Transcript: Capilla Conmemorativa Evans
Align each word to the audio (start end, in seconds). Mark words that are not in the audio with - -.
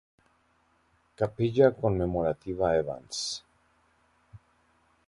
Capilla 1.23 1.67
Conmemorativa 1.83 2.73
Evans 2.81 3.23